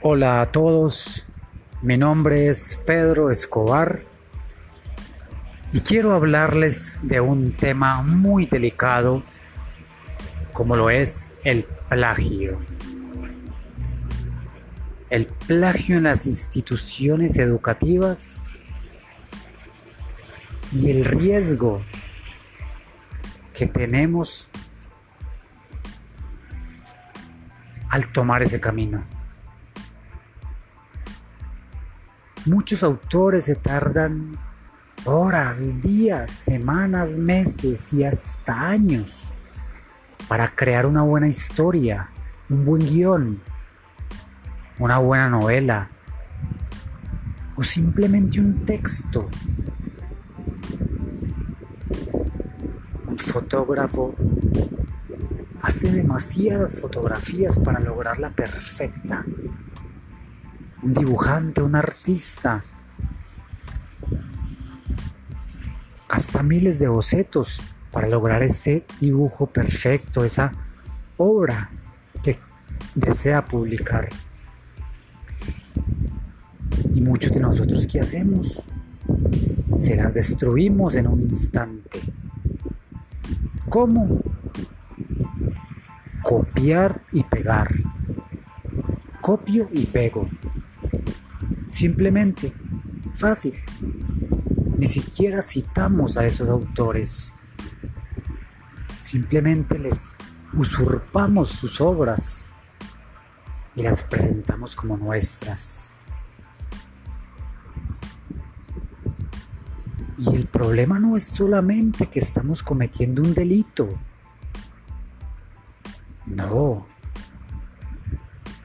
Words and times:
Hola 0.00 0.40
a 0.40 0.46
todos, 0.46 1.26
mi 1.82 1.98
nombre 1.98 2.48
es 2.48 2.78
Pedro 2.86 3.32
Escobar 3.32 4.04
y 5.72 5.80
quiero 5.80 6.14
hablarles 6.14 7.00
de 7.02 7.20
un 7.20 7.50
tema 7.50 8.00
muy 8.02 8.46
delicado 8.46 9.24
como 10.52 10.76
lo 10.76 10.88
es 10.88 11.32
el 11.42 11.64
plagio. 11.88 12.60
El 15.10 15.26
plagio 15.26 15.96
en 15.96 16.04
las 16.04 16.26
instituciones 16.26 17.36
educativas 17.36 18.40
y 20.72 20.92
el 20.92 21.04
riesgo 21.04 21.82
que 23.52 23.66
tenemos 23.66 24.48
al 27.88 28.12
tomar 28.12 28.44
ese 28.44 28.60
camino. 28.60 29.17
Muchos 32.48 32.82
autores 32.82 33.44
se 33.44 33.56
tardan 33.56 34.38
horas, 35.04 35.82
días, 35.82 36.30
semanas, 36.30 37.18
meses 37.18 37.92
y 37.92 38.04
hasta 38.04 38.70
años 38.70 39.28
para 40.28 40.54
crear 40.54 40.86
una 40.86 41.02
buena 41.02 41.28
historia, 41.28 42.08
un 42.48 42.64
buen 42.64 42.80
guion, 42.80 43.42
una 44.78 44.96
buena 44.96 45.28
novela 45.28 45.90
o 47.54 47.62
simplemente 47.62 48.40
un 48.40 48.64
texto. 48.64 49.28
Un 53.06 53.18
fotógrafo 53.18 54.14
hace 55.60 55.92
demasiadas 55.92 56.80
fotografías 56.80 57.58
para 57.58 57.78
lograrla 57.78 58.30
perfecta. 58.30 59.22
Un 60.82 60.94
dibujante, 60.94 61.60
un 61.60 61.74
artista, 61.74 62.64
hasta 66.08 66.42
miles 66.42 66.78
de 66.78 66.88
bocetos 66.88 67.62
para 67.92 68.08
lograr 68.08 68.42
ese 68.42 68.84
dibujo 69.00 69.46
perfecto, 69.46 70.24
esa 70.24 70.52
obra 71.16 71.70
que 72.22 72.38
desea 72.94 73.44
publicar. 73.44 74.08
Y 76.94 77.00
muchos 77.00 77.32
de 77.32 77.40
nosotros, 77.40 77.86
¿qué 77.86 78.00
hacemos? 78.00 78.62
Se 79.76 79.96
las 79.96 80.14
destruimos 80.14 80.96
en 80.96 81.06
un 81.06 81.20
instante. 81.22 82.00
¿Cómo? 83.68 84.20
Copiar 86.22 87.02
y 87.12 87.22
pegar. 87.22 87.74
Copio 89.20 89.68
y 89.72 89.86
pego. 89.86 90.28
Simplemente, 91.68 92.52
fácil. 93.14 93.54
Ni 94.78 94.86
siquiera 94.86 95.42
citamos 95.42 96.16
a 96.16 96.24
esos 96.24 96.48
autores. 96.48 97.34
Simplemente 99.00 99.78
les 99.78 100.16
usurpamos 100.54 101.50
sus 101.50 101.80
obras 101.80 102.46
y 103.74 103.82
las 103.82 104.02
presentamos 104.02 104.74
como 104.74 104.96
nuestras. 104.96 105.92
Y 110.16 110.34
el 110.34 110.46
problema 110.46 110.98
no 110.98 111.16
es 111.16 111.24
solamente 111.24 112.06
que 112.06 112.18
estamos 112.18 112.62
cometiendo 112.62 113.22
un 113.22 113.34
delito. 113.34 113.88
No. 116.26 116.86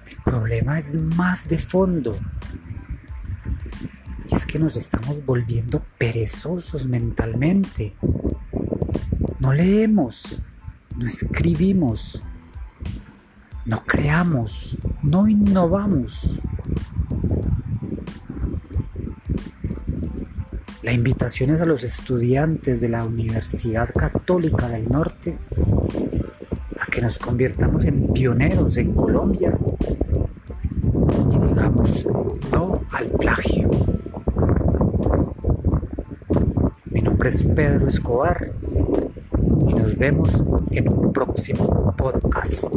El 0.08 0.16
problema 0.24 0.80
es 0.80 0.98
más 0.98 1.48
de 1.48 1.60
fondo 1.60 2.18
es 4.34 4.48
que 4.48 4.58
nos 4.58 4.76
estamos 4.76 5.24
volviendo 5.24 5.84
perezosos 6.00 6.88
mentalmente. 6.88 7.94
No 9.40 9.54
leemos, 9.54 10.42
no 10.98 11.06
escribimos, 11.06 12.24
no 13.66 13.84
creamos, 13.84 14.76
no 15.04 15.28
innovamos. 15.28 16.40
La 20.82 20.92
invitación 20.92 21.52
es 21.52 21.62
a 21.62 21.66
los 21.66 21.84
estudiantes 21.84 22.82
de 22.82 22.90
la 22.90 23.06
Universidad 23.06 23.94
Católica 23.94 24.68
del 24.68 24.90
Norte 24.90 25.38
a 26.80 26.88
que 26.88 27.02
nos 27.02 27.20
convirtamos 27.20 27.86
en 27.86 28.12
pioneros 28.12 28.78
en 28.78 28.94
Colombia 28.94 29.56
y 31.32 31.48
digamos 31.48 32.06
no 32.52 32.82
al 32.92 33.10
plagio. 33.10 33.93
Es 37.28 37.44
Pedro 37.44 37.88
Escobar 37.88 38.52
y 39.68 39.74
nos 39.74 39.98
vemos 39.98 40.44
en 40.72 40.90
un 40.90 41.14
próximo 41.14 41.94
podcast. 41.96 42.70